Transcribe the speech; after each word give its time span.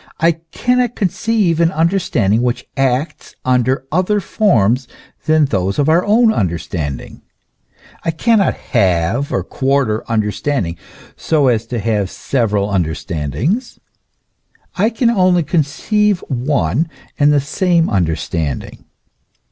I 0.19 0.31
cannot 0.51 0.95
conceive 0.95 1.59
an 1.59 1.71
understanding 1.71 2.41
which 2.41 2.65
acts 2.75 3.35
under 3.45 3.85
other 3.91 4.19
forms 4.19 4.87
than 5.27 5.45
those 5.45 5.77
of 5.77 5.87
our 5.89 6.03
own 6.03 6.33
understanding; 6.33 7.21
I 8.03 8.09
cannot 8.09 8.55
halve 8.55 9.31
or 9.31 9.43
quarter 9.43 10.03
understanding 10.09 10.75
so 11.15 11.49
as 11.49 11.67
to 11.67 11.77
have 11.77 12.09
several 12.09 12.71
understandings; 12.71 13.77
I 14.75 14.89
can 14.89 15.11
only 15.11 15.43
conceive 15.43 16.23
one 16.29 16.89
and 17.19 17.31
the 17.31 17.39
same 17.39 17.87
understanding. 17.87 18.85